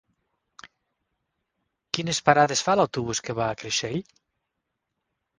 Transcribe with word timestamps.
Quines 1.97 2.21
parades 2.29 2.63
fa 2.69 2.75
l'autobús 2.81 3.21
que 3.27 3.35
va 3.41 3.49
a 3.49 3.59
Creixell? 3.59 3.99